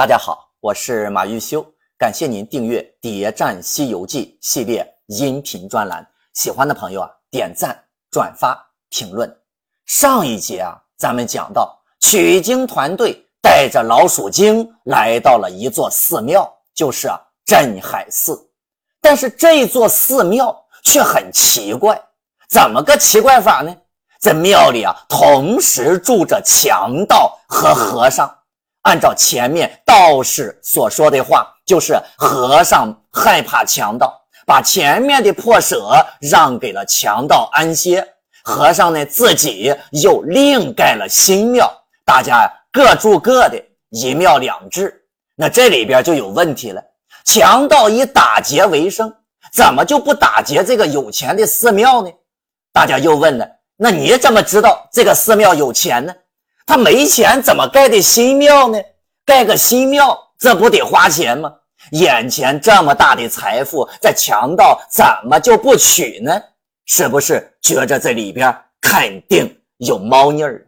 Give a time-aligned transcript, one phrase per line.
[0.00, 1.62] 大家好，我是马玉修，
[1.98, 6.02] 感谢您订阅《谍战西游记》系列音频专栏。
[6.32, 7.78] 喜欢的朋友啊，点赞、
[8.10, 8.58] 转发、
[8.88, 9.30] 评论。
[9.84, 18.40] 上一节啊，咱们讲到取经团队带着老鼠精来到了一座寺庙，就是啊镇海寺。
[19.02, 22.02] 但是这座寺庙却很奇怪，
[22.48, 23.76] 怎么个奇怪法呢？
[24.18, 28.34] 在庙里啊，同时住着强盗和和尚。
[28.82, 38.06] 按照前面道士所说的话，就是和尚害怕强盗，把前面的破舍让给了强盗安歇。
[38.42, 41.70] 和尚呢，自己又另盖了新庙，
[42.06, 45.04] 大家各住各的，一庙两制。
[45.36, 46.82] 那这里边就有问题了。
[47.24, 49.14] 强盗以打劫为生，
[49.52, 52.10] 怎么就不打劫这个有钱的寺庙呢？
[52.72, 56.14] 大家又问了，那你怎么知道这个寺庙有钱呢？
[56.70, 58.78] 他没钱怎么盖的新庙呢？
[59.26, 61.52] 盖个新庙，这不得花钱吗？
[61.90, 66.40] 眼前这么大的财富，这强盗怎么就不取呢？
[66.86, 70.64] 是不是觉着这里边肯定有猫腻儿？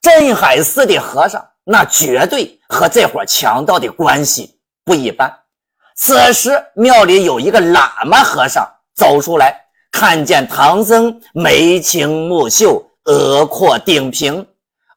[0.00, 5.36] 镇海寺的和尚那绝对和这伙强盗的关系不一般。
[5.96, 8.64] 此时庙里有一个喇嘛和尚
[8.94, 14.46] 走出来，看见唐僧眉清目秀，额阔顶平。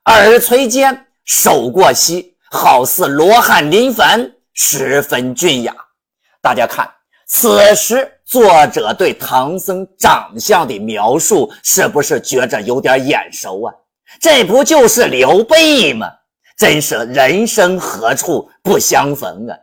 [0.06, 5.74] 耳垂肩，手过膝，好似罗汉临凡，十分俊雅。
[6.42, 6.90] 大家看，
[7.26, 13.74] 此时作者对唐僧长相的描述，是不是觉着有点眼熟啊？
[14.20, 16.08] 这不就是刘备吗？
[16.58, 19.56] 真是人生何处不相逢啊！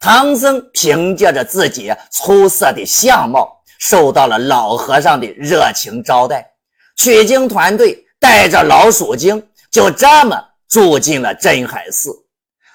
[0.00, 6.50] 唐僧凭借着自己出色的相貌，受到了老和尚的热情招待。
[6.96, 9.46] 取经团队带着老鼠精。
[9.72, 12.10] 就这么住进了镇海寺。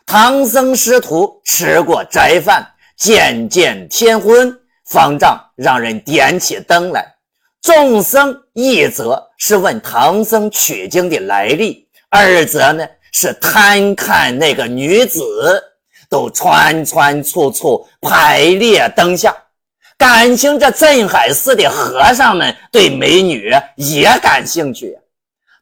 [0.06, 2.66] 唐僧师徒吃过斋饭，
[2.98, 4.52] 渐渐天昏，
[4.90, 7.06] 方丈让人点起灯来。
[7.62, 15.22] 众僧一则是问唐僧取经的来历，二则呢是贪看那个女子，
[16.10, 19.36] 都穿穿簇簇排列灯下。
[19.98, 24.98] 感情这镇海寺的和尚们对美女也感兴趣。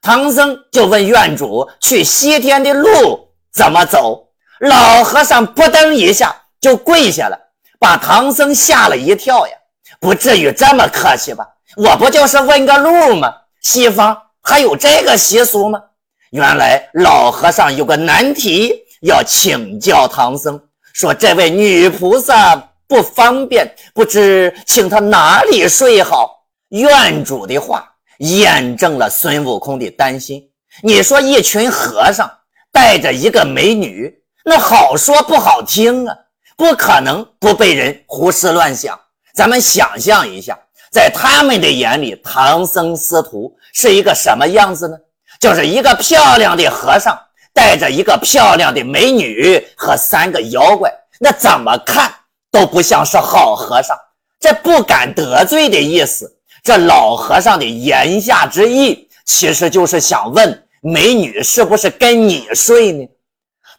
[0.05, 4.27] 唐僧就问院主：“去西天的路怎么走？”
[4.61, 7.35] 老和尚扑噔一下就跪下了，
[7.79, 9.53] 把唐僧吓了一跳呀！
[9.99, 11.43] 不至于这么客气吧？
[11.75, 13.33] 我不就是问个路吗？
[13.61, 15.81] 西方还有这个习俗吗？
[16.29, 20.61] 原来老和尚有个难题要请教唐僧，
[20.93, 22.55] 说这位女菩萨
[22.87, 26.45] 不方便，不知请她哪里睡好？
[26.69, 27.91] 院主的话。
[28.19, 30.43] 验证了孙悟空的担心。
[30.81, 32.29] 你说一群和尚
[32.71, 36.15] 带着一个美女，那好说不好听啊，
[36.57, 38.99] 不可能不被人胡思乱想。
[39.33, 40.57] 咱们想象一下，
[40.91, 44.97] 在他们的眼里，唐僧师徒是一个什么样子呢？
[45.39, 47.17] 就是一个漂亮的和尚
[47.53, 50.89] 带着一个漂亮的美女和三个妖怪，
[51.19, 52.13] 那怎么看
[52.51, 53.97] 都不像是好和尚。
[54.39, 56.31] 这不敢得罪的意思。
[56.65, 63.05] 这老和尚的言下之意，其实就是想问美女是不是跟你睡呢？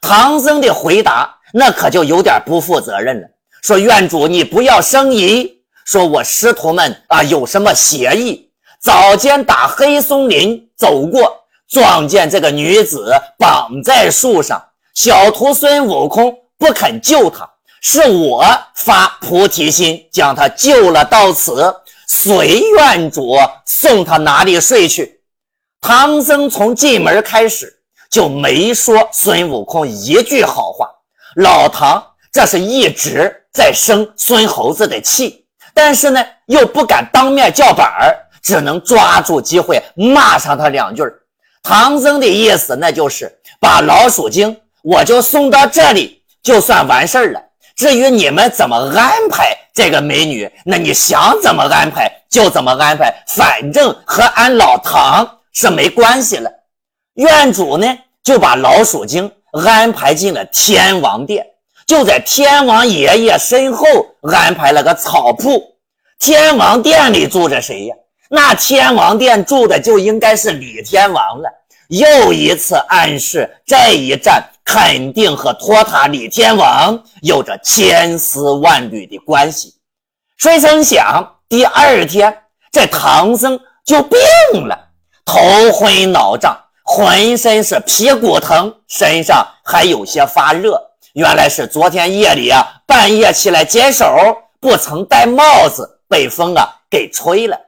[0.00, 3.26] 唐僧的回答那可就有点不负责任了。
[3.60, 5.52] 说院主你不要生疑，
[5.84, 8.48] 说我师徒们啊有什么邪意？
[8.78, 14.62] 早间打黑松林走过，撞见这个女子绑在树上，
[14.94, 21.74] 小徒孙悟空不肯救她，是我发菩提心将她救了到此。
[22.06, 25.20] 随院主送他哪里睡去？
[25.80, 27.72] 唐僧从进门开始
[28.10, 30.88] 就没说孙悟空一句好话。
[31.36, 35.44] 老唐这是一直在生孙猴子的气，
[35.74, 41.02] 但是呢又不敢当面叫板儿，只能抓住机会骂上他两句。
[41.62, 43.30] 唐僧的意思那就是
[43.60, 47.42] 把老鼠精我就送到这里，就算完事儿了。
[47.76, 56.50] 至于你们怎么安排这个美女，那你想怎么安排就怎么安排，反正和俺老唐是没关系了。
[57.14, 57.86] 院主呢
[58.24, 59.30] 就把老鼠精
[59.64, 61.46] 安排进了天王殿，
[61.86, 63.84] 就在天王爷爷身后
[64.22, 65.62] 安排了个草铺。
[66.18, 67.94] 天王殿里住着谁呀？
[68.30, 71.48] 那天王殿住的就应该是李天王了。
[71.88, 74.42] 又一次暗示这一战。
[74.66, 79.72] 肯定和托塔李天王有着千丝万缕的关系。
[80.36, 82.36] 谁曾想，第二天
[82.72, 84.18] 这唐僧就病
[84.66, 84.76] 了，
[85.24, 85.40] 头
[85.72, 90.78] 昏脑胀，浑身是皮骨疼，身上还有些发热，
[91.14, 94.04] 原来是昨天夜里啊，半夜起来解手，
[94.60, 97.56] 不曾戴帽子，被风啊给吹了。《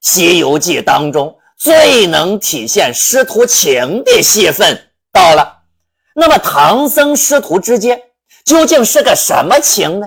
[0.00, 5.59] 西游记》当中最能体现师徒情的戏份到了。
[6.14, 8.00] 那么唐僧师徒之间
[8.44, 10.06] 究竟是个什么情呢？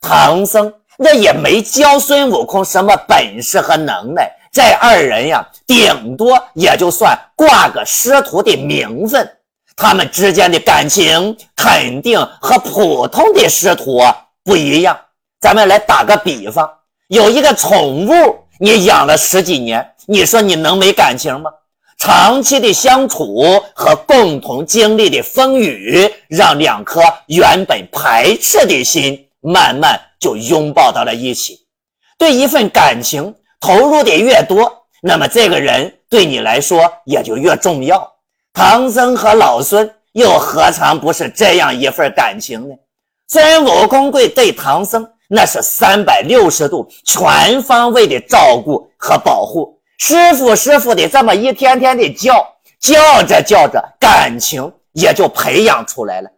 [0.00, 9.30] 唐僧那也没教孙悟空什么本事和能耐，这二人呀，顶多也就算挂个师徒的名分。
[9.74, 14.00] 他们之间的感情肯定和普通的师徒
[14.44, 14.98] 不一样。
[15.40, 16.70] 咱们来打个比方，
[17.08, 18.12] 有一个宠物，
[18.58, 21.50] 你养了十几年，你说你能没感情吗？
[22.04, 31.60] 长期的相处和共同经历的风雨，让两颗原本排斥的心慢慢就拥抱到了一起。
[32.18, 34.68] 对一份感情投入的越多，
[35.00, 38.12] 那么这个人对你来说也就越重要。
[38.52, 42.74] 唐僧和老孙又何尝不是这样一份感情呢？
[43.28, 52.44] 孙悟空对对唐僧那是三百六十度全方位的照顾和保护，师傅师傅的这么一天天的叫，
[52.80, 56.28] 叫着叫着，感情也就培养出来了。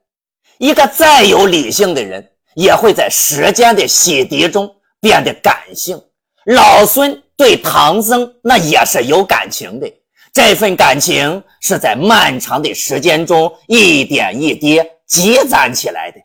[0.59, 4.71] 一个再有理性的人，也会在时间的洗涤中
[5.01, 5.99] 变得感性。
[6.45, 9.91] 老孙对唐僧那也是有感情的。
[10.31, 16.21] 这份感情是在漫长的时间中一点一滴积攒起来的，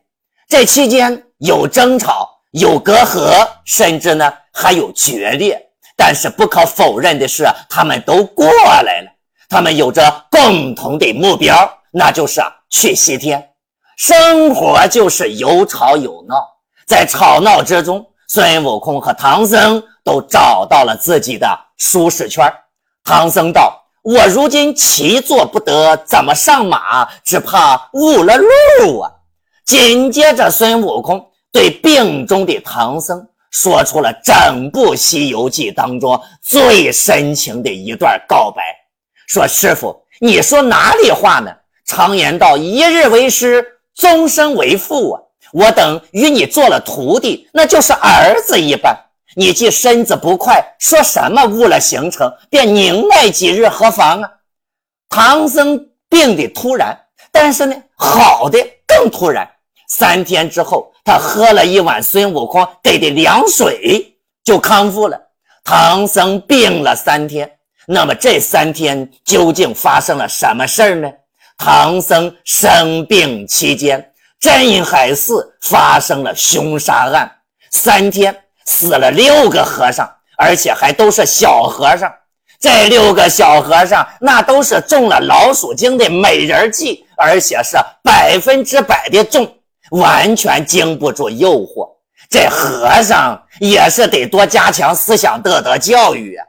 [0.46, 5.69] 这期间有争吵，有隔阂，甚至呢还有决裂。
[6.02, 9.12] 但是不可否认的是，他们都过来了。
[9.50, 13.50] 他们有着共同的目标，那就是去西天。
[13.98, 16.36] 生活就是有吵有闹，
[16.86, 22.50] 在吵闹之中，孙悟空和唐僧都找到了自己的舒适圈。
[23.04, 23.76] 唐僧道。
[24.02, 27.06] 我如今骑坐不得，怎么上马？
[27.22, 29.12] 只怕误了路啊！
[29.66, 31.22] 紧接着，孙悟空
[31.52, 38.62] 对病中的唐僧说出了整部《西游记》当中最深情的一段告白
[39.26, 41.50] ：“说师傅，你说哪里话呢？
[41.84, 43.64] 常言道，一日为师，
[43.94, 45.20] 终身为父啊！
[45.52, 48.96] 我等与你做了徒弟，那就是儿子一般。”
[49.36, 54.28] 你既身子不快，说什么误了行程，便宁耐几日何妨啊？
[55.08, 56.98] 唐僧病的突然，
[57.30, 58.58] 但是呢，好的
[58.88, 59.48] 更突然。
[59.90, 65.20] 三天之后，他喝了一碗孙悟空给的凉水，就康复了。
[65.64, 67.50] 唐僧病了三天，
[67.86, 71.10] 那么这三天究竟发生了什么事儿呢？
[71.58, 77.30] 唐僧生病期间，镇海寺发生了凶杀案，
[77.70, 78.34] 三天。
[78.66, 80.08] 死了六个和尚，
[80.38, 82.08] 而且还都是小和尚。
[82.60, 89.52] 这六个小和尚那都是中了老鼠精的美人计，而且是百分之百的中，
[89.90, 91.88] 完全经不住诱惑。
[92.28, 96.46] 这和尚也是得多加强思想道德教育啊。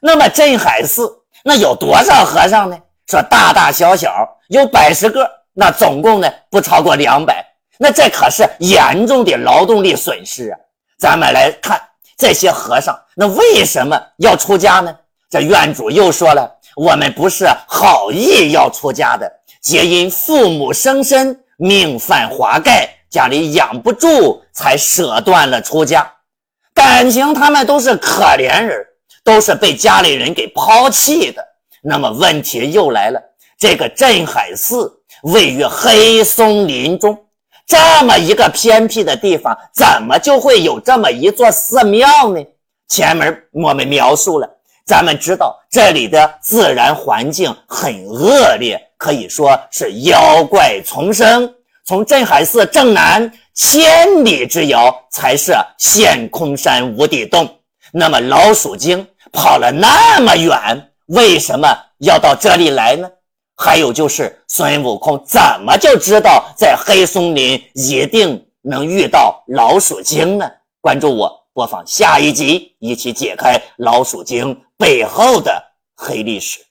[0.00, 1.10] 那么镇海寺
[1.44, 2.78] 那有多少和尚呢？
[3.06, 7.44] 说大大小小有百十个，那总共呢不超过两百。
[7.78, 10.58] 那这可是严重的劳动力损失啊。
[10.98, 11.80] 咱们来看
[12.16, 14.96] 这些和尚，那为什么要出家呢？
[15.28, 19.30] 这院主又说了，我们不是好意要出家的，
[19.60, 26.10] 皆因父母生身，命犯华盖，家里养不住，才舍断了出家。
[26.74, 28.86] 感情他们都是可怜人，
[29.24, 31.42] 都是被家里人给抛弃的。
[31.82, 33.20] 那么问题又来了，
[33.58, 37.16] 这个镇海寺位于黑松林中。
[37.66, 42.44] 这么一个偏僻的地方，怎么就会有这么一座寺庙呢？
[42.88, 44.48] 前面我们描述了，
[44.84, 51.52] 咱们知道这里的自然环境很恶劣，可以说是妖怪丛生。
[51.84, 57.48] 从镇海寺正南千里之遥，才是陷空山无底洞。
[57.92, 63.08] 那么老鼠精跑了那么远，为什么要到这里来呢？
[63.56, 70.50] 还有就是孙悟空怎么就知道在黑松林一定能遇到老鼠精呢？
[70.80, 75.62] 关注我，播放下一集，一起解开老鼠精背后的
[75.94, 76.66] 黑历史。